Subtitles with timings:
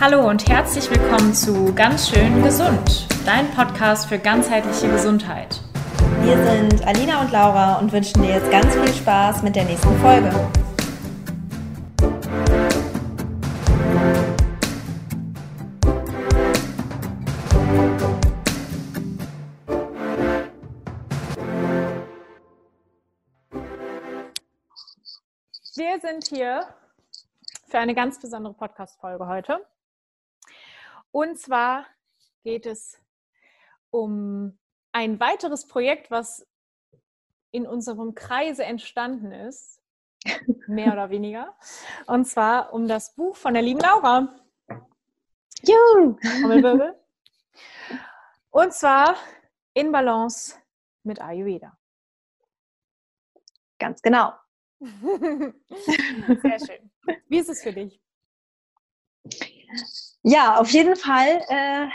[0.00, 5.60] Hallo und herzlich willkommen zu Ganz schön gesund, dein Podcast für ganzheitliche Gesundheit.
[6.20, 9.98] Wir sind Alina und Laura und wünschen dir jetzt ganz viel Spaß mit der nächsten
[9.98, 10.30] Folge.
[25.74, 26.68] Wir sind hier
[27.66, 29.66] für eine ganz besondere Podcast-Folge heute.
[31.10, 31.86] Und zwar
[32.44, 33.00] geht es
[33.90, 34.58] um
[34.92, 36.46] ein weiteres Projekt, was
[37.50, 39.80] in unserem Kreise entstanden ist,
[40.66, 41.56] mehr oder weniger.
[42.06, 44.34] Und zwar um das Buch von der lieben Laura.
[45.62, 46.18] Juhu!
[48.50, 49.16] Und zwar
[49.74, 50.56] in Balance
[51.02, 51.76] mit Ayurveda.
[53.78, 54.32] Ganz genau.
[54.80, 56.90] Sehr schön.
[57.28, 58.00] Wie ist es für dich?
[60.22, 61.86] Ja, auf jeden Fall äh,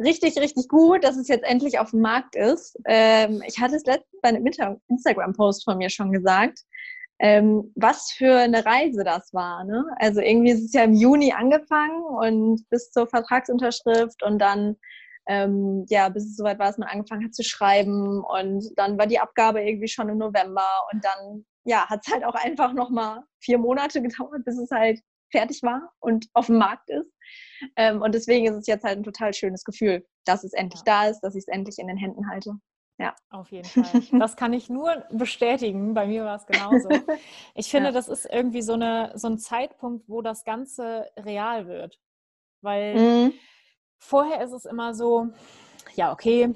[0.00, 2.76] richtig, richtig gut, dass es jetzt endlich auf dem Markt ist.
[2.86, 4.46] Ähm, ich hatte es letztens bei einem
[4.88, 6.60] Instagram-Post von mir schon gesagt,
[7.18, 9.64] ähm, was für eine Reise das war.
[9.64, 9.84] Ne?
[9.98, 14.76] Also irgendwie ist es ja im Juni angefangen und bis zur Vertragsunterschrift und dann
[15.28, 19.06] ähm, ja, bis es soweit war, dass man angefangen hat zu schreiben und dann war
[19.06, 23.24] die Abgabe irgendwie schon im November und dann ja, hat es halt auch einfach nochmal
[23.40, 25.00] vier Monate gedauert, bis es halt
[25.32, 27.10] fertig war und auf dem Markt ist.
[27.76, 31.04] Ähm, und deswegen ist es jetzt halt ein total schönes Gefühl, dass es endlich ja.
[31.04, 32.58] da ist, dass ich es endlich in den Händen halte.
[32.98, 33.14] Ja.
[33.30, 34.02] Auf jeden Fall.
[34.18, 35.92] Das kann ich nur bestätigen.
[35.92, 36.88] Bei mir war es genauso.
[37.54, 37.92] Ich finde, ja.
[37.92, 41.98] das ist irgendwie so, eine, so ein Zeitpunkt, wo das Ganze real wird.
[42.62, 43.32] Weil mhm.
[43.98, 45.28] vorher ist es immer so,
[45.94, 46.54] ja, okay,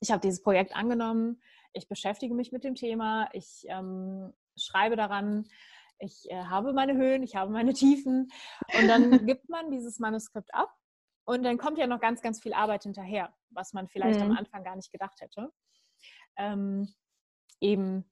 [0.00, 1.40] ich habe dieses Projekt angenommen,
[1.74, 5.48] ich beschäftige mich mit dem Thema, ich ähm, schreibe daran,
[5.98, 8.30] ich äh, habe meine Höhen, ich habe meine Tiefen
[8.78, 10.74] und dann gibt man dieses Manuskript ab
[11.24, 14.32] und dann kommt ja noch ganz, ganz viel Arbeit hinterher, was man vielleicht mhm.
[14.32, 15.52] am Anfang gar nicht gedacht hätte.
[16.36, 16.92] Ähm,
[17.60, 18.04] eben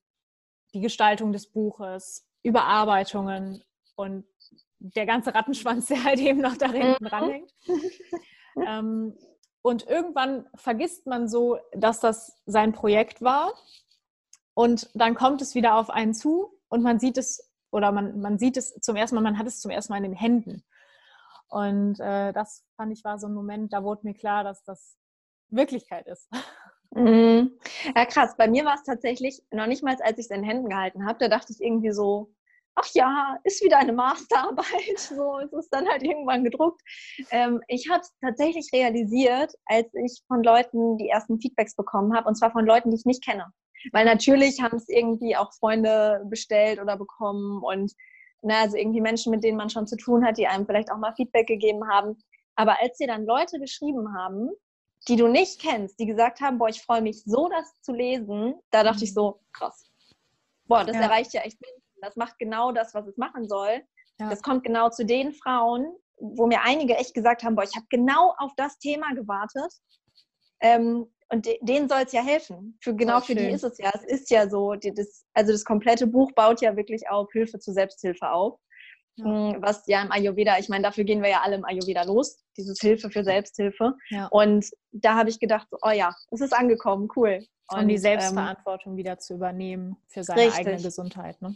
[0.75, 3.65] die Gestaltung des Buches, Überarbeitungen
[3.97, 4.25] und
[4.78, 7.09] der ganze Rattenschwanz, der halt eben noch da hinten mhm.
[7.09, 7.54] dranhängt.
[8.66, 9.16] ähm,
[9.62, 13.53] und irgendwann vergisst man so, dass das sein Projekt war.
[14.54, 18.38] Und dann kommt es wieder auf einen zu und man sieht es oder man, man
[18.38, 20.64] sieht es zum ersten Mal, man hat es zum ersten Mal in den Händen.
[21.48, 24.97] Und äh, das fand ich war so ein Moment, da wurde mir klar, dass das
[25.48, 26.28] Wirklichkeit ist.
[26.92, 27.53] Mhm.
[27.94, 28.36] Ja, krass.
[28.36, 31.06] Bei mir war es tatsächlich noch nicht mal, als ich es in den Händen gehalten
[31.06, 32.32] habe, da dachte ich irgendwie so,
[32.75, 34.66] ach ja, ist wieder eine Masterarbeit.
[34.97, 36.80] So, es ist dann halt irgendwann gedruckt.
[37.30, 42.28] Ähm, ich habe es tatsächlich realisiert, als ich von Leuten die ersten Feedbacks bekommen habe,
[42.28, 43.53] und zwar von Leuten, die ich nicht kenne.
[43.92, 47.92] Weil natürlich haben es irgendwie auch Freunde bestellt oder bekommen und
[48.42, 50.91] na, ne, also irgendwie Menschen, mit denen man schon zu tun hat, die einem vielleicht
[50.91, 52.16] auch mal Feedback gegeben haben.
[52.56, 54.50] Aber als dir dann Leute geschrieben haben,
[55.08, 58.54] die du nicht kennst, die gesagt haben, boah, ich freue mich so, das zu lesen,
[58.70, 59.84] da dachte ich so, krass.
[60.66, 61.02] Boah, das ja.
[61.02, 61.82] erreicht ja echt Menschen.
[62.02, 63.82] Das macht genau das, was es machen soll.
[64.18, 64.30] Ja.
[64.30, 67.86] Das kommt genau zu den Frauen, wo mir einige echt gesagt haben, boah, ich habe
[67.88, 69.72] genau auf das Thema gewartet.
[70.60, 72.76] Ähm, und denen soll es ja helfen.
[72.80, 73.91] Für, genau für die ist es ja.
[73.94, 77.58] Es ist ja so, die, das, also das komplette Buch baut ja wirklich auf Hilfe
[77.60, 78.58] zur Selbsthilfe auf.
[79.16, 79.24] Ja.
[79.24, 82.42] Hm, was ja im Ayurveda, ich meine, dafür gehen wir ja alle im Ayurveda los,
[82.56, 83.94] dieses Hilfe für Selbsthilfe.
[84.08, 84.26] Ja.
[84.26, 87.44] Und da habe ich gedacht, oh ja, es ist angekommen, cool.
[87.70, 90.66] Und, um die ähm, Selbstverantwortung ähm, wieder zu übernehmen für seine richtig.
[90.66, 91.41] eigene Gesundheit.
[91.41, 91.54] Ne?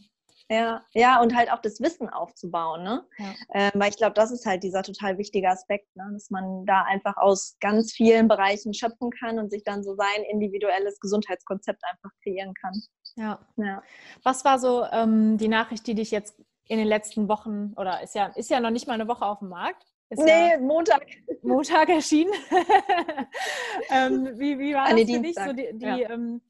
[0.51, 3.07] Ja, ja, und halt auch das Wissen aufzubauen, ne?
[3.19, 3.35] Ja.
[3.55, 6.11] Ähm, weil ich glaube, das ist halt dieser total wichtige Aspekt, ne?
[6.13, 10.23] dass man da einfach aus ganz vielen Bereichen schöpfen kann und sich dann so sein
[10.29, 12.75] individuelles Gesundheitskonzept einfach kreieren kann.
[13.17, 13.39] Ja.
[13.57, 13.83] ja.
[14.23, 16.39] Was war so ähm, die Nachricht, die dich jetzt
[16.69, 19.39] in den letzten Wochen, oder ist ja, ist ja noch nicht mal eine Woche auf
[19.39, 19.83] dem Markt?
[20.11, 21.07] Ist nee, ja Montag.
[21.43, 22.33] Montag erschienen.
[23.91, 25.35] ähm, wie, wie war das für dich?
[25.35, 26.11] So die, die ja.
[26.11, 26.43] ähm,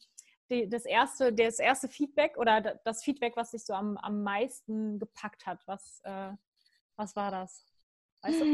[0.50, 4.98] die, das, erste, das erste Feedback oder das Feedback, was dich so am, am meisten
[4.98, 5.60] gepackt hat?
[5.66, 6.30] Was, äh,
[6.96, 7.64] was war das?
[8.22, 8.44] Weißt du?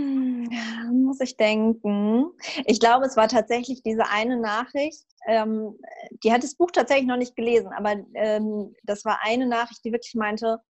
[0.50, 2.30] Ja, muss ich denken.
[2.66, 5.06] Ich glaube, es war tatsächlich diese eine Nachricht.
[5.26, 5.78] Ähm,
[6.24, 9.92] die hat das Buch tatsächlich noch nicht gelesen, aber ähm, das war eine Nachricht, die
[9.92, 10.60] wirklich meinte,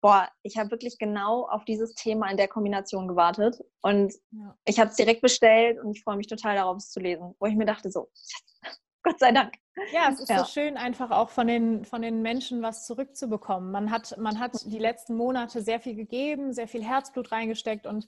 [0.00, 4.56] boah, ich habe wirklich genau auf dieses Thema in der Kombination gewartet und ja.
[4.64, 7.46] ich habe es direkt bestellt und ich freue mich total darauf, es zu lesen, wo
[7.46, 8.08] ich mir dachte so,
[9.02, 9.54] Gott sei Dank.
[9.92, 10.38] Ja, es ist ja.
[10.38, 13.70] so schön, einfach auch von den, von den Menschen was zurückzubekommen.
[13.70, 18.06] Man hat, man hat die letzten Monate sehr viel gegeben, sehr viel Herzblut reingesteckt und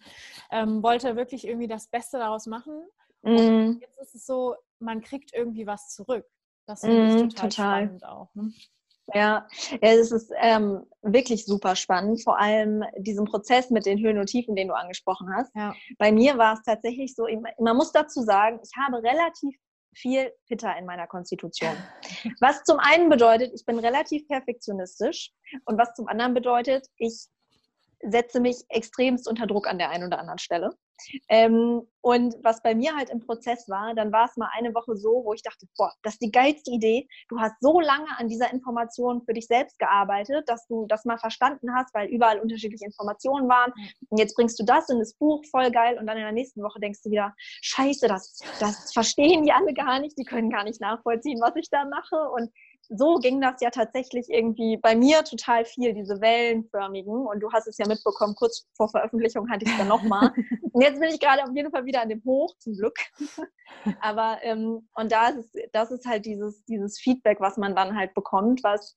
[0.50, 2.82] ähm, wollte wirklich irgendwie das Beste daraus machen.
[3.20, 3.80] Und mm.
[3.80, 6.24] jetzt ist es so, man kriegt irgendwie was zurück.
[6.66, 8.34] Das finde mm, ich total, total, spannend auch.
[8.34, 8.52] Ne?
[9.14, 14.18] Ja, ja es ist ähm, wirklich super spannend, vor allem diesen Prozess mit den Höhen
[14.18, 15.54] und Tiefen, den du angesprochen hast.
[15.54, 15.74] Ja.
[15.98, 17.26] Bei mir war es tatsächlich so,
[17.58, 19.58] man muss dazu sagen, ich habe relativ
[19.98, 21.76] viel Pitter in meiner Konstitution.
[22.40, 25.32] Was zum einen bedeutet, ich bin relativ perfektionistisch
[25.64, 27.26] und was zum anderen bedeutet, ich
[28.02, 30.70] setze mich extremst unter Druck an der einen oder anderen Stelle.
[31.28, 34.96] Ähm, und was bei mir halt im Prozess war, dann war es mal eine Woche
[34.96, 37.06] so, wo ich dachte, boah, das ist die geilste Idee.
[37.28, 41.18] Du hast so lange an dieser Information für dich selbst gearbeitet, dass du das mal
[41.18, 43.72] verstanden hast, weil überall unterschiedliche Informationen waren.
[44.08, 45.98] Und jetzt bringst du das in das Buch, voll geil.
[45.98, 49.74] Und dann in der nächsten Woche denkst du wieder, scheiße, das, das verstehen die alle
[49.74, 50.16] gar nicht.
[50.18, 52.16] Die können gar nicht nachvollziehen, was ich da mache.
[52.30, 52.50] Und
[52.88, 57.26] so ging das ja tatsächlich irgendwie bei mir total viel, diese wellenförmigen.
[57.26, 60.32] Und du hast es ja mitbekommen, kurz vor Veröffentlichung hatte ich es dann nochmal.
[60.72, 62.96] und jetzt bin ich gerade auf jeden Fall wieder an dem Hoch, zum Glück.
[64.00, 67.96] Aber, ähm, und da ist es, das ist halt dieses, dieses Feedback, was man dann
[67.96, 68.96] halt bekommt, was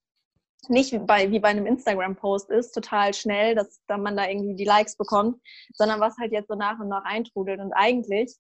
[0.70, 4.56] nicht wie bei, wie bei einem Instagram-Post ist, total schnell, dass dann man da irgendwie
[4.56, 5.42] die Likes bekommt,
[5.74, 7.60] sondern was halt jetzt so nach und nach eintrudelt.
[7.60, 8.36] Und eigentlich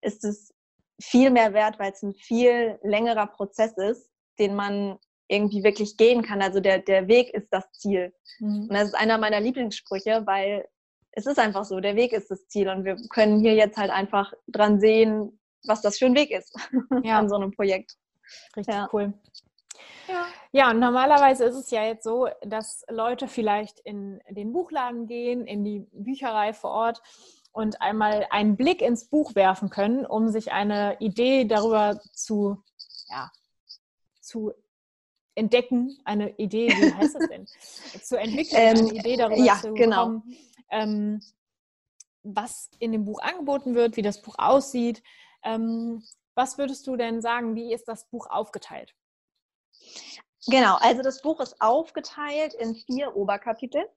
[0.00, 0.54] ist es
[1.00, 4.98] viel mehr wert, weil es ein viel längerer Prozess ist, den man
[5.28, 6.42] irgendwie wirklich gehen kann.
[6.42, 8.12] Also der, der Weg ist das Ziel.
[8.38, 8.68] Mhm.
[8.68, 10.66] Und das ist einer meiner Lieblingssprüche, weil
[11.12, 13.90] es ist einfach so, der Weg ist das Ziel und wir können hier jetzt halt
[13.90, 16.54] einfach dran sehen, was das für ein Weg ist
[17.02, 17.18] ja.
[17.18, 17.96] an so einem Projekt.
[18.56, 18.88] Richtig ja.
[18.92, 19.14] cool.
[20.06, 20.26] Ja.
[20.52, 25.46] ja, und normalerweise ist es ja jetzt so, dass Leute vielleicht in den Buchladen gehen,
[25.46, 27.02] in die Bücherei vor Ort
[27.52, 32.62] und einmal einen Blick ins Buch werfen können, um sich eine Idee darüber zu
[33.08, 33.30] ja,
[34.24, 34.52] zu
[35.34, 37.46] entdecken, eine Idee, wie heißt das denn?
[38.02, 40.06] zu entwickeln, ähm, eine Idee darüber ja, zu genau.
[40.06, 40.36] bekommen,
[40.70, 41.20] ähm,
[42.22, 45.02] was in dem Buch angeboten wird, wie das Buch aussieht.
[45.42, 46.02] Ähm,
[46.34, 48.94] was würdest du denn sagen, wie ist das Buch aufgeteilt?
[50.46, 53.88] Genau, also das Buch ist aufgeteilt in vier Oberkapitel.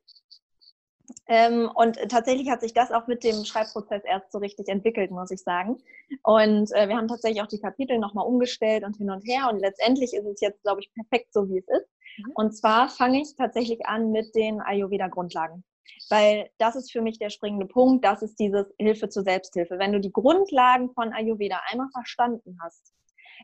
[1.27, 5.31] Ähm, und tatsächlich hat sich das auch mit dem Schreibprozess erst so richtig entwickelt, muss
[5.31, 5.77] ich sagen.
[6.23, 9.49] Und äh, wir haben tatsächlich auch die Kapitel nochmal umgestellt und hin und her.
[9.51, 11.87] Und letztendlich ist es jetzt, glaube ich, perfekt so, wie es ist.
[12.17, 12.31] Mhm.
[12.35, 15.63] Und zwar fange ich tatsächlich an mit den Ayurveda-Grundlagen.
[16.09, 18.03] Weil das ist für mich der springende Punkt.
[18.03, 19.79] Das ist dieses Hilfe zur Selbsthilfe.
[19.79, 22.93] Wenn du die Grundlagen von Ayurveda einmal verstanden hast,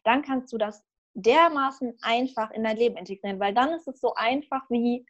[0.03, 0.83] dann kannst du das
[1.15, 5.05] dermaßen einfach in dein Leben integrieren, weil dann ist es so einfach wie,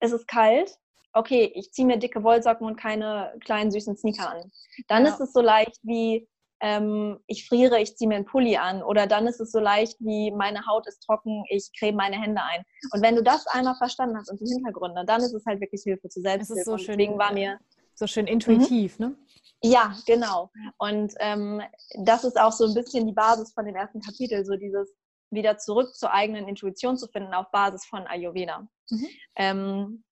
[0.00, 0.78] es ist kalt,
[1.12, 4.50] okay, ich ziehe mir dicke Wollsocken und keine kleinen süßen Sneaker an.
[4.88, 5.12] Dann ja.
[5.12, 6.28] ist es so leicht wie,
[6.60, 8.82] ähm, ich friere, ich ziehe mir einen Pulli an.
[8.82, 12.42] Oder dann ist es so leicht wie, meine Haut ist trocken, ich creme meine Hände
[12.42, 12.64] ein.
[12.92, 15.82] Und wenn du das einmal verstanden hast und die Hintergründe, dann ist es halt wirklich
[15.82, 16.54] Hilfe zu Selbsthilfe.
[16.54, 17.58] Das ist so schön, deswegen war mir
[17.94, 19.06] so schön intuitiv, mhm.
[19.06, 19.16] ne?
[19.62, 20.50] Ja, genau.
[20.78, 21.60] Und ähm,
[22.04, 24.94] das ist auch so ein bisschen die Basis von dem ersten Kapitel, so dieses
[25.30, 28.68] wieder zurück zur eigenen Intuition zu finden auf Basis von Ayurveda.
[28.90, 29.06] Mhm.
[29.36, 30.04] Ähm,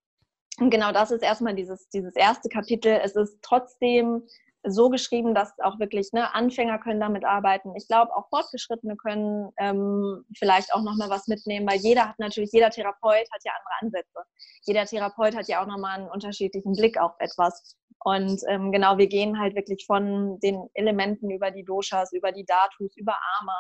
[0.59, 3.01] genau das ist erstmal dieses, dieses erste Kapitel.
[3.03, 4.23] Es ist trotzdem
[4.69, 7.75] so geschrieben, dass auch wirklich ne, Anfänger können damit arbeiten.
[7.77, 12.51] Ich glaube, auch Fortgeschrittene können ähm, vielleicht auch nochmal was mitnehmen, weil jeder hat natürlich,
[12.53, 14.21] jeder Therapeut hat ja andere Ansätze.
[14.63, 17.77] Jeder Therapeut hat ja auch nochmal einen unterschiedlichen Blick auf etwas.
[18.05, 22.45] Und ähm, genau, wir gehen halt wirklich von den Elementen über die Doshas, über die
[22.45, 23.57] Datus, über Ama,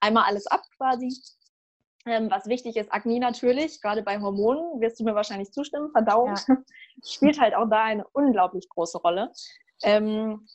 [0.00, 1.12] einmal alles ab quasi
[2.06, 6.34] ähm, was wichtig ist, Agni natürlich, gerade bei Hormonen, wirst du mir wahrscheinlich zustimmen, Verdauung
[6.34, 6.56] ja.
[7.04, 9.30] spielt halt auch da eine unglaublich große Rolle.
[9.82, 10.46] Ähm,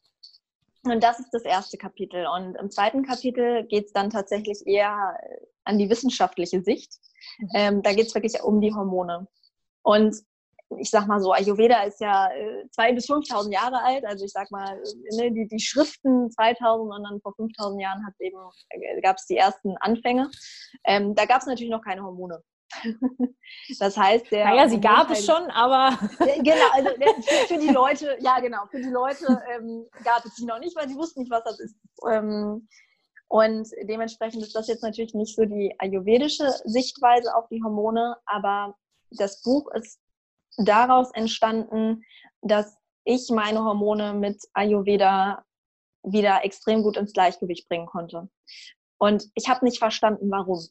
[0.84, 2.25] und das ist das erste Kapitel.
[2.27, 5.18] Und im zweiten Kapitel geht es dann tatsächlich eher
[5.63, 6.94] an die wissenschaftliche Sicht.
[7.38, 7.50] Mhm.
[7.53, 9.27] Ähm, da geht es wirklich um die Hormone.
[9.82, 10.15] Und
[10.78, 14.06] ich sag mal so, Ayurveda ist ja äh, 2.000 bis 5.000 Jahre alt.
[14.06, 14.82] Also ich sag mal,
[15.16, 18.38] ne, die, die Schriften 2000 und dann vor 5.000 Jahren hat eben,
[18.70, 20.30] äh, gab es die ersten Anfänge.
[20.86, 22.44] Ähm, da gab es natürlich noch keine Hormone.
[23.80, 24.46] das heißt, der.
[24.46, 25.98] Naja, sie gab es schon, aber.
[26.20, 30.46] genau, also für, für, die Leute, ja genau, für die Leute ähm, gab es sie
[30.46, 31.76] noch nicht, weil sie wussten nicht, was das ist.
[32.08, 32.68] Ähm,
[33.28, 38.76] und dementsprechend ist das jetzt natürlich nicht so die ayurvedische Sichtweise auf die Hormone, aber
[39.12, 40.00] das Buch ist
[40.60, 42.04] daraus entstanden,
[42.42, 45.44] dass ich meine Hormone mit Ayurveda
[46.04, 48.30] wieder extrem gut ins Gleichgewicht bringen konnte.
[48.98, 50.68] Und ich habe nicht verstanden, warum.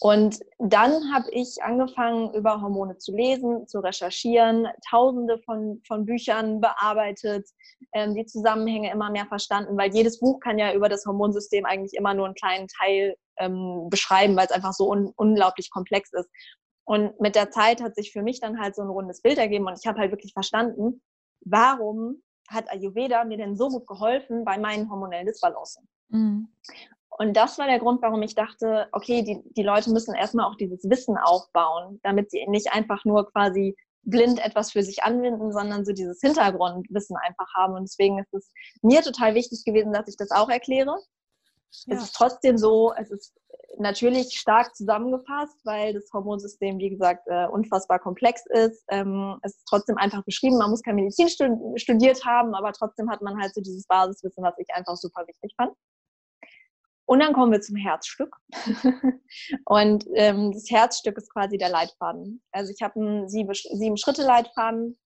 [0.00, 6.60] Und dann habe ich angefangen, über Hormone zu lesen, zu recherchieren, tausende von, von Büchern
[6.60, 7.48] bearbeitet,
[7.92, 11.94] ähm, die Zusammenhänge immer mehr verstanden, weil jedes Buch kann ja über das Hormonsystem eigentlich
[11.94, 16.28] immer nur einen kleinen Teil ähm, beschreiben, weil es einfach so un unglaublich komplex ist.
[16.88, 19.66] Und mit der Zeit hat sich für mich dann halt so ein rundes Bild ergeben
[19.66, 21.02] und ich habe halt wirklich verstanden,
[21.44, 25.86] warum hat Ayurveda mir denn so gut geholfen bei meinen hormonellen Disbalancen.
[26.08, 26.48] Mhm.
[27.10, 30.56] Und das war der Grund, warum ich dachte, okay, die, die Leute müssen erstmal auch
[30.56, 35.84] dieses Wissen aufbauen, damit sie nicht einfach nur quasi blind etwas für sich anwenden, sondern
[35.84, 37.74] so dieses Hintergrundwissen einfach haben.
[37.74, 40.96] Und deswegen ist es mir total wichtig gewesen, dass ich das auch erkläre.
[41.84, 41.96] Ja.
[41.96, 43.34] Es ist trotzdem so, es ist
[43.76, 48.84] natürlich stark zusammengefasst, weil das Hormonsystem, wie gesagt, äh, unfassbar komplex ist.
[48.88, 50.58] Ähm, es ist trotzdem einfach beschrieben.
[50.58, 51.28] Man muss kein Medizin
[51.76, 55.52] studiert haben, aber trotzdem hat man halt so dieses Basiswissen, was ich einfach super wichtig
[55.56, 55.72] fand.
[57.06, 58.34] Und dann kommen wir zum Herzstück.
[59.64, 62.42] und ähm, das Herzstück ist quasi der Leitfaden.
[62.52, 64.98] Also ich habe einen Sieben-Schritte-Leitfaden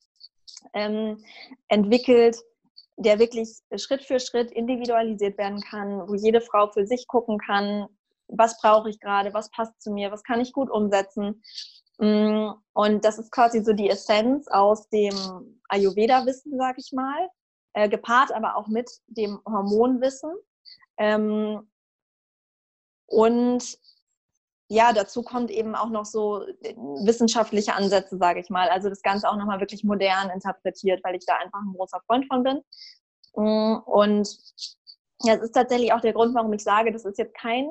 [0.74, 1.24] ähm,
[1.68, 2.36] entwickelt,
[2.96, 7.86] der wirklich Schritt für Schritt individualisiert werden kann, wo jede Frau für sich gucken kann,
[8.32, 11.42] was brauche ich gerade, was passt zu mir, was kann ich gut umsetzen.
[11.98, 17.28] Mm, und das ist quasi so die Essenz aus dem Ayurveda-Wissen, sag ich mal,
[17.74, 20.32] äh, gepaart aber auch mit dem Hormonwissen.
[20.98, 21.70] Ähm,
[23.06, 23.78] und
[24.68, 26.74] ja, dazu kommt eben auch noch so äh,
[27.04, 28.68] wissenschaftliche Ansätze, sage ich mal.
[28.70, 32.26] Also das Ganze auch nochmal wirklich modern interpretiert, weil ich da einfach ein großer Freund
[32.26, 32.62] von bin.
[33.36, 34.28] Mm, und
[35.24, 37.70] ja, es ist tatsächlich auch der Grund, warum ich sage, das ist jetzt kein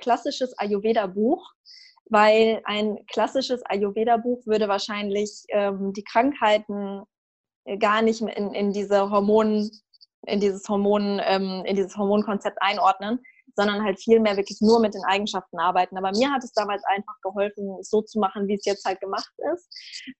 [0.00, 1.52] klassisches Ayurveda-Buch,
[2.06, 7.02] weil ein klassisches Ayurveda-Buch würde wahrscheinlich ähm, die Krankheiten
[7.64, 9.70] äh, gar nicht in, in diese Hormon,
[10.26, 13.20] in dieses Hormon, ähm, in dieses Hormonkonzept einordnen,
[13.56, 15.96] sondern halt viel mehr wirklich nur mit den Eigenschaften arbeiten.
[15.96, 19.00] Aber mir hat es damals einfach geholfen, es so zu machen, wie es jetzt halt
[19.00, 19.68] gemacht ist.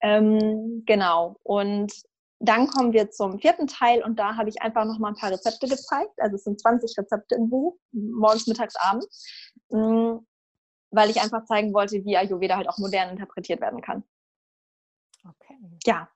[0.03, 1.37] Ähm, genau.
[1.43, 1.93] Und
[2.41, 5.31] dann kommen wir zum vierten Teil und da habe ich einfach noch mal ein paar
[5.31, 6.19] Rezepte gezeigt.
[6.19, 9.27] Also es sind 20 Rezepte im Buch, morgens, mittags, abends,
[9.69, 10.17] mm,
[10.91, 14.03] weil ich einfach zeigen wollte, wie Ayurveda halt auch modern interpretiert werden kann.
[15.23, 15.59] Okay.
[15.85, 16.09] Ja,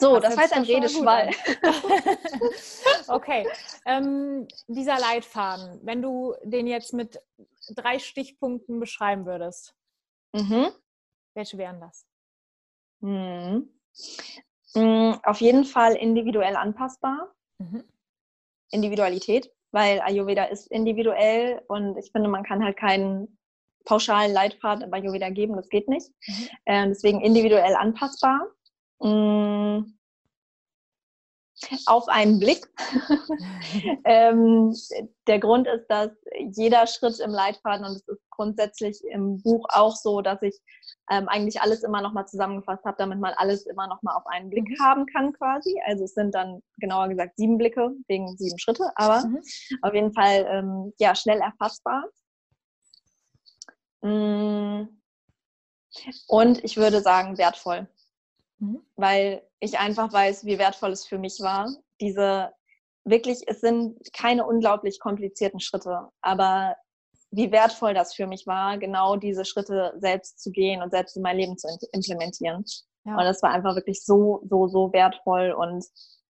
[0.00, 1.28] so, das, das heißt ein Redeschwall.
[3.08, 3.46] okay.
[3.84, 7.20] Ähm, dieser Leitfaden, wenn du den jetzt mit
[7.74, 9.74] drei Stichpunkten beschreiben würdest,
[10.32, 10.70] mhm.
[11.34, 12.06] welche wären das?
[13.00, 13.68] Mhm.
[14.74, 17.32] Mhm, auf jeden Fall individuell anpassbar.
[17.58, 17.84] Mhm.
[18.70, 23.38] Individualität, weil Ayurveda ist individuell und ich finde, man kann halt keinen
[23.84, 26.08] pauschalen Leitfaden bei Ayurveda geben, das geht nicht.
[26.26, 26.48] Mhm.
[26.66, 28.46] Äh, deswegen individuell anpassbar.
[31.86, 32.66] Auf einen Blick.
[34.04, 34.74] ähm,
[35.26, 36.10] der Grund ist, dass
[36.56, 40.58] jeder Schritt im Leitfaden, und es ist grundsätzlich im Buch auch so, dass ich
[41.10, 44.68] ähm, eigentlich alles immer nochmal zusammengefasst habe, damit man alles immer nochmal auf einen Blick
[44.68, 44.82] mhm.
[44.82, 45.80] haben kann quasi.
[45.86, 49.42] Also es sind dann genauer gesagt sieben Blicke wegen sieben Schritte, aber mhm.
[49.82, 52.04] auf jeden Fall ähm, ja, schnell erfassbar.
[54.02, 54.88] Mm.
[56.28, 57.88] Und ich würde sagen, wertvoll.
[58.60, 58.82] Mhm.
[58.96, 61.68] Weil ich einfach weiß, wie wertvoll es für mich war.
[62.00, 62.52] Diese
[63.04, 66.76] wirklich, es sind keine unglaublich komplizierten Schritte, aber
[67.30, 71.22] wie wertvoll das für mich war, genau diese Schritte selbst zu gehen und selbst in
[71.22, 72.64] mein Leben zu implementieren.
[73.04, 73.16] Ja.
[73.16, 75.84] Und das war einfach wirklich so, so, so wertvoll und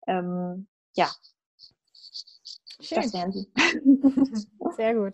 [0.08, 1.10] ähm, ja.
[2.80, 3.02] Schön.
[3.02, 3.52] Das wären sie.
[4.76, 5.14] Sehr gut.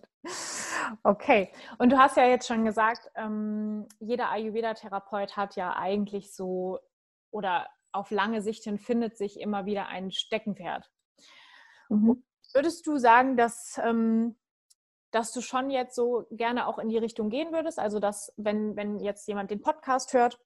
[1.04, 1.52] Okay.
[1.78, 6.78] Und du hast ja jetzt schon gesagt, ähm, jeder Ayurveda-Therapeut hat ja eigentlich so
[7.32, 10.90] oder auf lange Sicht hin findet sich immer wieder ein Steckenpferd.
[11.88, 12.24] Mhm.
[12.54, 14.36] Würdest du sagen, dass, ähm,
[15.10, 17.78] dass du schon jetzt so gerne auch in die Richtung gehen würdest?
[17.78, 20.38] Also, dass, wenn, wenn jetzt jemand den Podcast hört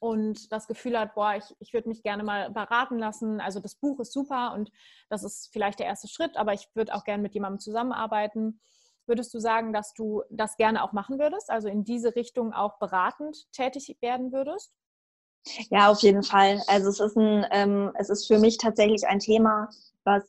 [0.00, 3.40] und das Gefühl hat, boah, ich, ich würde mich gerne mal beraten lassen.
[3.40, 4.70] Also das Buch ist super und
[5.08, 8.60] das ist vielleicht der erste Schritt, aber ich würde auch gerne mit jemandem zusammenarbeiten.
[9.06, 12.78] Würdest du sagen, dass du das gerne auch machen würdest, also in diese Richtung auch
[12.78, 14.72] beratend tätig werden würdest?
[15.70, 16.60] Ja, auf jeden Fall.
[16.66, 19.68] Also es ist ein, ähm, es ist für mich tatsächlich ein Thema,
[20.04, 20.24] was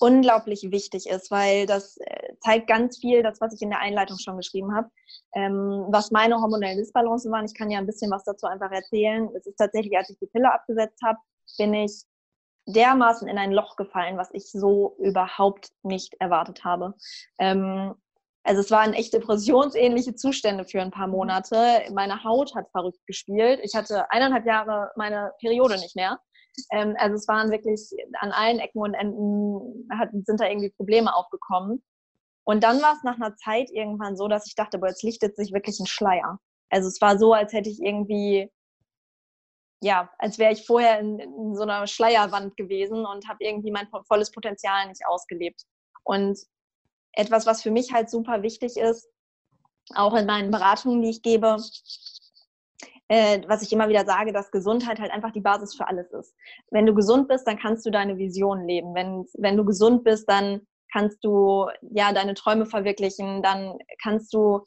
[0.00, 4.18] unglaublich wichtig ist, weil das äh, zeigt ganz viel, das, was ich in der Einleitung
[4.18, 4.90] schon geschrieben habe,
[5.34, 7.44] ähm, was meine hormonellen Disbalancen waren.
[7.44, 9.28] Ich kann ja ein bisschen was dazu einfach erzählen.
[9.36, 11.18] Es ist tatsächlich, als ich die Pille abgesetzt habe,
[11.58, 12.02] bin ich
[12.66, 16.94] dermaßen in ein Loch gefallen, was ich so überhaupt nicht erwartet habe.
[17.38, 17.94] Ähm,
[18.44, 21.14] also es waren echt depressionsähnliche Zustände für ein paar mhm.
[21.14, 21.82] Monate.
[21.92, 23.60] Meine Haut hat verrückt gespielt.
[23.62, 26.20] Ich hatte eineinhalb Jahre meine Periode nicht mehr.
[26.70, 31.14] Ähm, also es waren wirklich an allen Ecken und Enden hat, sind da irgendwie Probleme
[31.14, 31.82] aufgekommen.
[32.44, 35.34] Und dann war es nach einer Zeit irgendwann so, dass ich dachte, boah, jetzt lichtet
[35.36, 36.38] sich wirklich ein Schleier.
[36.68, 38.50] Also es war so, als hätte ich irgendwie,
[39.80, 43.88] ja, als wäre ich vorher in, in so einer Schleierwand gewesen und habe irgendwie mein
[44.06, 45.62] volles Potenzial nicht ausgelebt.
[46.02, 46.38] Und
[47.16, 49.08] etwas, was für mich halt super wichtig ist,
[49.94, 51.56] auch in meinen Beratungen, die ich gebe,
[53.08, 56.34] äh, was ich immer wieder sage, dass Gesundheit halt einfach die Basis für alles ist.
[56.70, 58.94] Wenn du gesund bist, dann kannst du deine Vision leben.
[58.94, 64.64] Wenn, wenn du gesund bist, dann kannst du ja deine Träume verwirklichen, dann kannst du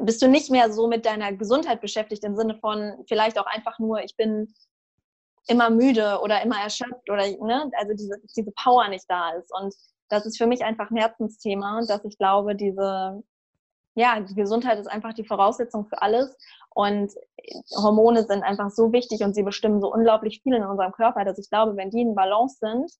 [0.00, 3.78] bist du nicht mehr so mit deiner Gesundheit beschäftigt im Sinne von vielleicht auch einfach
[3.78, 4.52] nur, ich bin
[5.48, 9.50] immer müde oder immer erschöpft oder ne, also diese, diese Power nicht da ist.
[9.60, 9.74] Und
[10.12, 13.22] das ist für mich einfach ein Herzensthema, dass ich glaube, diese,
[13.94, 16.36] ja, die Gesundheit ist einfach die Voraussetzung für alles.
[16.74, 17.12] Und
[17.74, 21.38] Hormone sind einfach so wichtig und sie bestimmen so unglaublich viel in unserem Körper, dass
[21.38, 22.92] ich glaube, wenn die in Balance sind,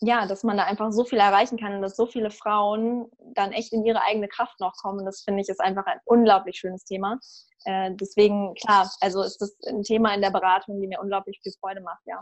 [0.00, 3.52] ja, dass man da einfach so viel erreichen kann und dass so viele Frauen dann
[3.52, 5.06] echt in ihre eigene Kraft noch kommen.
[5.06, 7.18] Das finde ich ist einfach ein unglaublich schönes Thema.
[7.64, 11.52] Äh, deswegen, klar, also ist das ein Thema in der Beratung, die mir unglaublich viel
[11.58, 12.20] Freude macht, ja.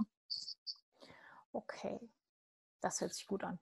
[1.53, 1.99] Okay,
[2.81, 3.59] das hört sich gut an.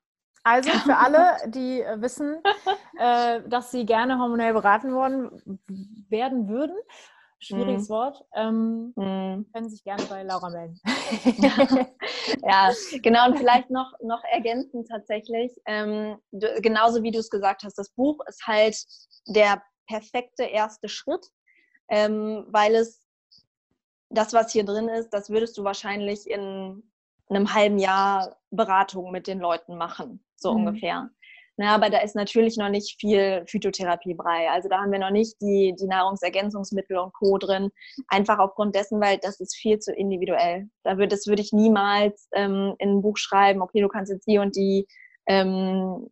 [0.48, 2.42] Also für alle, die äh, wissen,
[2.98, 5.58] äh, dass sie gerne hormonell beraten worden
[6.08, 6.76] werden würden,
[7.38, 7.92] schwieriges mm.
[7.92, 9.46] Wort, ähm, mm.
[9.52, 10.80] können sich gerne bei Laura melden.
[12.42, 13.28] ja, genau.
[13.28, 17.90] Und vielleicht noch, noch ergänzend tatsächlich, ähm, du, genauso wie du es gesagt hast, das
[17.90, 18.76] Buch ist halt
[19.26, 21.26] der perfekte erste Schritt,
[21.90, 23.06] ähm, weil es
[24.08, 26.82] das, was hier drin ist, das würdest du wahrscheinlich in
[27.28, 30.66] einem halben Jahr Beratung mit den Leuten machen, so mhm.
[30.66, 31.11] ungefähr.
[31.61, 34.49] Na, aber da ist natürlich noch nicht viel Phytotherapie bei.
[34.49, 37.37] Also da haben wir noch nicht die, die Nahrungsergänzungsmittel und Co.
[37.37, 37.71] drin.
[38.07, 40.68] Einfach aufgrund dessen, weil das ist viel zu individuell.
[40.85, 44.28] Da würde, das würde ich niemals ähm, in ein Buch schreiben, okay, du kannst jetzt
[44.28, 44.87] die und die
[45.28, 46.08] ähm,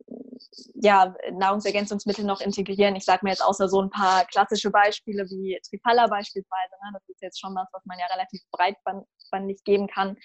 [0.75, 2.97] ja, Nahrungsergänzungsmittel noch integrieren.
[2.97, 6.75] Ich sage mir jetzt außer so ein paar klassische Beispiele wie Tripala beispielsweise.
[6.85, 6.91] Ne?
[6.93, 10.17] Das ist jetzt schon was, was man ja relativ breitbandig geben kann.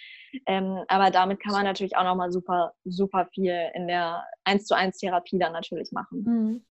[0.45, 4.75] Ähm, aber damit kann man natürlich auch nochmal super, super viel in der 1 zu
[4.75, 6.24] 1 Therapie dann natürlich machen.
[6.24, 6.65] Mhm.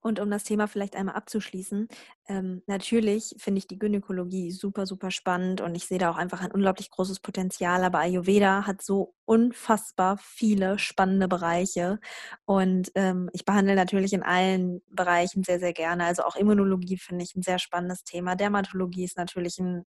[0.00, 1.88] Und um das Thema vielleicht einmal abzuschließen,
[2.28, 6.40] ähm, natürlich finde ich die Gynäkologie super, super spannend und ich sehe da auch einfach
[6.42, 7.84] ein unglaublich großes Potenzial.
[7.84, 12.00] Aber Ayurveda hat so unfassbar viele spannende Bereiche
[12.44, 16.04] und ähm, ich behandle natürlich in allen Bereichen sehr, sehr gerne.
[16.06, 18.34] Also auch Immunologie finde ich ein sehr spannendes Thema.
[18.36, 19.84] Dermatologie ist natürlich ein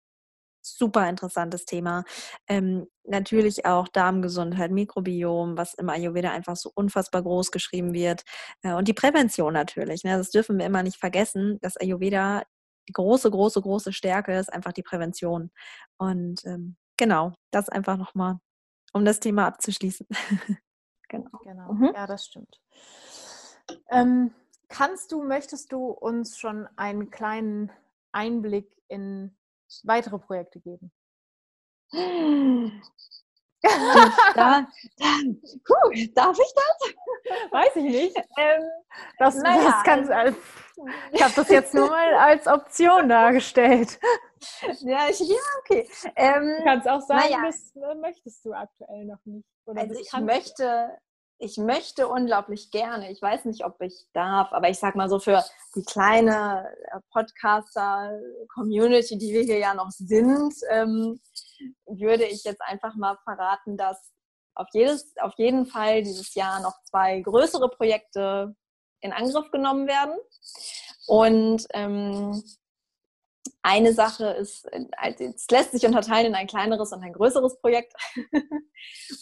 [0.64, 2.04] super interessantes Thema.
[2.48, 8.24] Ähm, natürlich auch Darmgesundheit, Mikrobiom, was im Ayurveda einfach so unfassbar groß geschrieben wird.
[8.62, 10.04] Äh, und die Prävention natürlich.
[10.04, 10.16] Ne?
[10.16, 12.42] Das dürfen wir immer nicht vergessen, dass Ayurveda
[12.88, 15.50] die große, große, große Stärke ist einfach die Prävention.
[15.96, 18.38] Und ähm, genau, das einfach nochmal,
[18.92, 20.06] um das Thema abzuschließen.
[21.08, 21.38] genau.
[21.42, 21.92] Genau, mhm.
[21.94, 22.60] ja, das stimmt.
[23.90, 24.32] Ähm,
[24.68, 27.70] kannst du, möchtest du uns schon einen kleinen
[28.12, 29.34] Einblick in
[29.84, 30.92] weitere Projekte geben?
[34.34, 34.66] da,
[35.64, 36.94] puh, darf ich das?
[37.50, 38.16] Weiß ich nicht.
[38.36, 38.62] Ähm,
[39.18, 40.36] das, naja, das kann, also,
[41.12, 43.98] ich habe das jetzt nur mal als Option dargestellt.
[44.80, 45.88] Ja, ich, ja okay.
[46.16, 47.46] Ähm, du kannst auch sagen, naja.
[47.46, 49.48] das äh, möchtest du aktuell noch nicht.
[49.66, 50.98] also ich möchte,
[51.38, 53.10] ich möchte unglaublich gerne.
[53.10, 55.42] Ich weiß nicht, ob ich darf, aber ich sag mal so für
[55.74, 61.20] die kleine äh, Podcaster-Community, die wir hier ja noch sind, ähm,
[61.86, 64.12] würde ich jetzt einfach mal verraten, dass
[64.54, 68.54] auf, jedes, auf jeden Fall dieses Jahr noch zwei größere Projekte
[69.00, 70.14] in Angriff genommen werden.
[71.06, 72.42] Und ähm,
[73.62, 77.92] eine Sache ist, es lässt sich unterteilen in ein kleineres und ein größeres Projekt.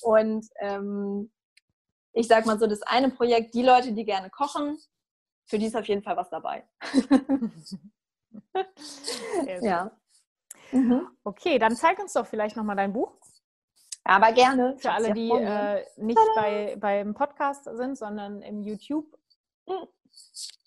[0.02, 1.32] und ähm,
[2.12, 4.78] ich sag mal so, das eine Projekt, die Leute, die gerne kochen,
[5.44, 6.66] für die ist auf jeden Fall was dabei.
[9.60, 9.90] ja.
[10.70, 11.08] Mhm.
[11.24, 13.12] Okay, dann zeig uns doch vielleicht nochmal dein Buch.
[14.04, 14.76] Aber gerne.
[14.78, 19.06] Für alle, die äh, nicht bei, beim Podcast sind, sondern im YouTube.
[19.66, 19.88] Mhm.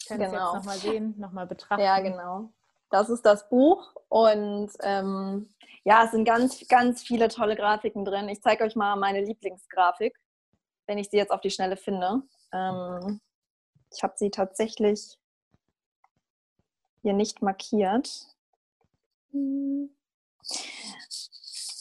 [0.08, 0.32] Können genau.
[0.32, 1.84] jetzt nochmal sehen, nochmal betrachten.
[1.84, 2.52] Ja, genau.
[2.92, 5.50] Das ist das Buch und ähm,
[5.84, 8.30] ja, es sind ganz, ganz viele tolle Grafiken drin.
[8.30, 10.16] Ich zeige euch mal meine Lieblingsgrafik
[10.88, 12.22] wenn ich sie jetzt auf die Schnelle finde.
[12.52, 13.20] Ähm,
[13.94, 15.18] ich habe sie tatsächlich
[17.02, 18.28] hier nicht markiert.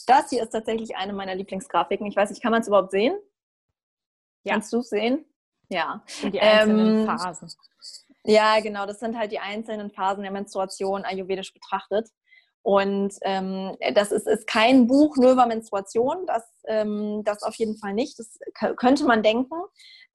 [0.07, 2.07] Das hier ist tatsächlich eine meiner Lieblingsgrafiken.
[2.07, 3.19] Ich weiß nicht, kann man es überhaupt sehen?
[4.45, 4.55] Ja.
[4.55, 5.25] Kannst du es sehen?
[5.69, 6.05] Ja.
[6.23, 7.51] die einzelnen ähm, Phasen.
[8.25, 8.87] Ja, genau.
[8.87, 12.11] Das sind halt die einzelnen Phasen der Menstruation ayurvedisch betrachtet.
[12.65, 17.77] Und ähm, das ist, ist kein Buch nur über Menstruation, das, ähm, das auf jeden
[17.77, 18.19] Fall nicht.
[18.19, 19.55] Das könnte man denken.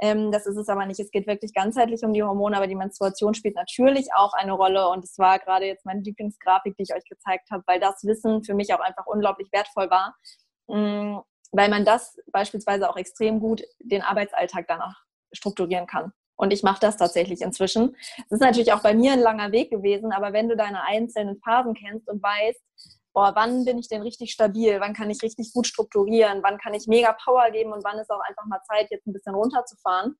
[0.01, 0.99] Ähm, das ist es aber nicht.
[0.99, 4.89] Es geht wirklich ganzheitlich um die Hormone, aber die Menstruation spielt natürlich auch eine Rolle.
[4.89, 8.43] Und es war gerade jetzt meine Lieblingsgrafik, die ich euch gezeigt habe, weil das Wissen
[8.43, 10.15] für mich auch einfach unglaublich wertvoll war.
[10.69, 16.13] Ähm, weil man das beispielsweise auch extrem gut den Arbeitsalltag danach strukturieren kann.
[16.39, 17.97] Und ich mache das tatsächlich inzwischen.
[18.17, 21.37] Es ist natürlich auch bei mir ein langer Weg gewesen, aber wenn du deine einzelnen
[21.43, 22.61] Phasen kennst und weißt,
[23.13, 26.73] boah, wann bin ich denn richtig stabil, wann kann ich richtig gut strukturieren, wann kann
[26.73, 30.17] ich mega Power geben und wann ist auch einfach mal Zeit, jetzt ein bisschen runterzufahren.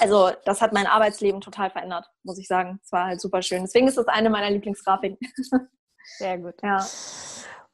[0.00, 2.78] Also das hat mein Arbeitsleben total verändert, muss ich sagen.
[2.84, 3.62] Es war halt super schön.
[3.62, 5.16] Deswegen ist das eine meiner Lieblingsgrafiken.
[6.18, 6.56] Sehr gut.
[6.62, 6.84] Ja.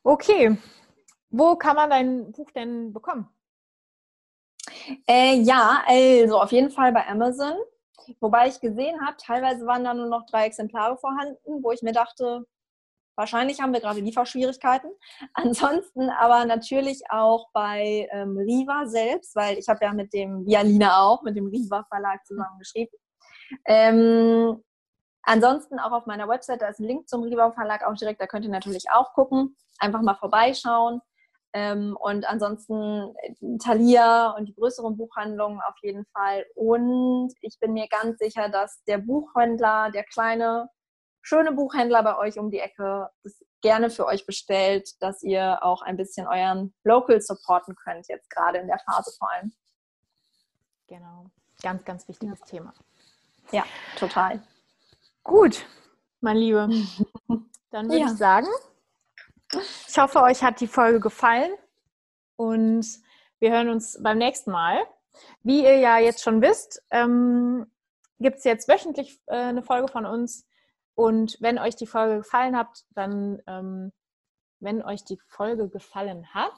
[0.04, 0.56] Okay.
[1.30, 3.28] Wo kann man dein Buch denn bekommen?
[5.06, 7.54] Äh, ja, also auf jeden Fall bei Amazon.
[8.20, 11.92] Wobei ich gesehen habe, teilweise waren da nur noch drei Exemplare vorhanden, wo ich mir
[11.92, 12.44] dachte,
[13.16, 14.90] wahrscheinlich haben wir gerade Lieferschwierigkeiten.
[15.34, 21.02] Ansonsten aber natürlich auch bei ähm, Riva selbst, weil ich habe ja mit dem Vialina
[21.02, 22.98] auch, mit dem Riva Verlag zusammengeschrieben.
[23.66, 24.62] Ähm,
[25.22, 28.26] ansonsten auch auf meiner Website, da ist ein Link zum Riva Verlag auch direkt, da
[28.26, 29.56] könnt ihr natürlich auch gucken.
[29.78, 31.00] Einfach mal vorbeischauen.
[31.52, 36.46] Ähm, und ansonsten äh, Thalia und die größeren Buchhandlungen auf jeden Fall.
[36.54, 40.68] Und ich bin mir ganz sicher, dass der Buchhändler, der kleine,
[41.22, 45.82] schöne Buchhändler bei euch um die Ecke, das gerne für euch bestellt, dass ihr auch
[45.82, 49.52] ein bisschen euren Local supporten könnt, jetzt gerade in der Phase vor allem.
[50.86, 51.26] Genau,
[51.62, 52.46] ganz, ganz wichtiges ja.
[52.46, 52.74] Thema.
[53.52, 53.64] Ja,
[53.98, 54.42] total.
[55.24, 55.66] Gut,
[56.20, 56.68] mein Liebe.
[57.70, 58.06] Dann würde ja.
[58.06, 58.48] ich sagen,
[59.88, 61.52] ich hoffe, euch hat die Folge gefallen
[62.36, 62.86] und
[63.38, 64.78] wir hören uns beim nächsten Mal.
[65.42, 67.66] Wie ihr ja jetzt schon wisst, ähm,
[68.18, 70.46] gibt es jetzt wöchentlich äh, eine Folge von uns.
[70.94, 73.92] Und wenn euch die Folge gefallen hat, dann, ähm,
[74.60, 76.54] wenn euch die Folge gefallen hat,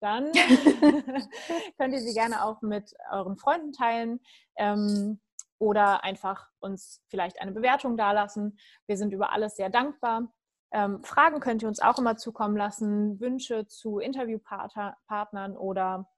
[0.00, 0.30] dann
[1.78, 4.20] könnt ihr sie gerne auch mit euren Freunden teilen
[4.56, 5.20] ähm,
[5.58, 8.58] oder einfach uns vielleicht eine Bewertung dalassen.
[8.86, 10.32] Wir sind über alles sehr dankbar.
[10.72, 16.08] Ähm, Fragen könnt ihr uns auch immer zukommen lassen, Wünsche zu Interviewpartnern oder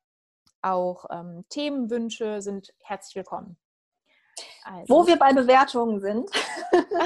[0.60, 3.56] auch ähm, Themenwünsche sind herzlich willkommen.
[4.64, 4.94] Also.
[4.94, 6.30] Wo wir bei Bewertungen sind,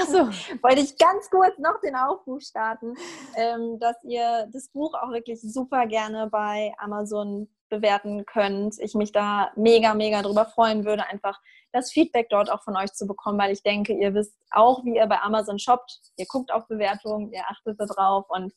[0.07, 0.19] so.
[0.63, 2.95] wollte ich ganz kurz noch den Aufruf starten,
[3.35, 8.79] ähm, dass ihr das Buch auch wirklich super gerne bei Amazon bewerten könnt.
[8.79, 11.41] Ich mich da mega, mega drüber freuen würde, einfach
[11.73, 14.97] das Feedback dort auch von euch zu bekommen, weil ich denke, ihr wisst auch, wie
[14.97, 16.01] ihr bei Amazon shoppt.
[16.17, 18.53] Ihr guckt auf Bewertungen, ihr achtet darauf und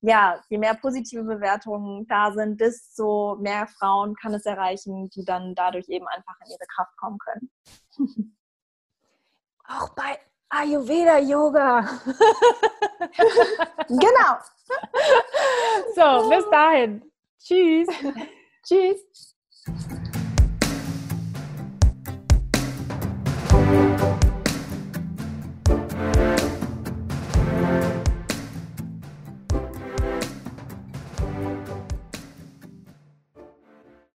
[0.00, 5.54] ja, je mehr positive Bewertungen da sind, desto mehr Frauen kann es erreichen, die dann
[5.54, 7.50] dadurch eben einfach in ihre Kraft kommen können.
[9.66, 10.18] Auch bei
[10.50, 11.88] Ayurveda Yoga.
[13.88, 14.38] genau.
[15.94, 17.10] So, bis dahin.
[17.38, 17.88] Tschüss.
[18.64, 19.33] Tschüss.